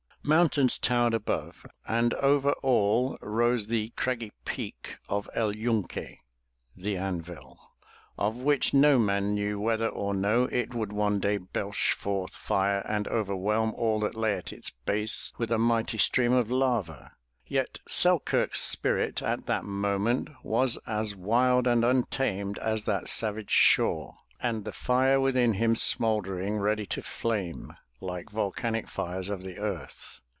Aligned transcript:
Mountains 0.23 0.77
towered 0.77 1.15
above, 1.15 1.65
and 1.87 2.13
over 2.13 2.51
all 2.61 3.17
rose 3.23 3.65
the 3.65 3.89
craggy 3.95 4.31
peak 4.45 4.99
of 5.09 5.27
El 5.33 5.55
Yunque 5.55 6.19
(the 6.77 6.95
Anvil) 6.95 7.57
of 8.19 8.35
v/hich 8.35 8.71
no 8.71 8.99
man 8.99 9.33
knew 9.33 9.59
whether 9.59 9.87
or 9.87 10.13
no 10.13 10.43
it 10.51 10.75
would 10.75 10.91
one 10.93 11.19
day 11.19 11.37
belch 11.37 11.93
forth 11.93 12.35
fire 12.35 12.83
and 12.87 13.07
overwhelm 13.07 13.73
all 13.73 13.99
that 13.99 14.13
lay 14.13 14.37
at 14.37 14.53
its 14.53 14.69
base 14.69 15.33
with 15.39 15.49
a 15.51 15.57
mighty 15.57 15.97
stream 15.97 16.33
of 16.33 16.51
lava. 16.51 17.13
Yet 17.47 17.79
Selkirk's 17.87 18.61
spirit, 18.61 19.23
at 19.23 19.47
that 19.47 19.65
moment, 19.65 20.29
was 20.43 20.77
as 20.85 21.15
wild 21.15 21.65
and 21.65 21.83
untamed 21.83 22.59
as 22.59 22.83
that 22.83 23.09
savage 23.09 23.49
shore, 23.49 24.19
and 24.39 24.65
the 24.65 24.71
fire 24.71 25.19
within 25.19 25.53
him 25.53 25.75
smouldering, 25.75 26.57
ready 26.57 26.85
to 26.85 27.01
flame, 27.01 27.73
like 28.03 28.31
volcanic 28.31 28.87
fires 28.87 29.29
of 29.29 29.43
the 29.43 29.59
earth. 29.59 30.21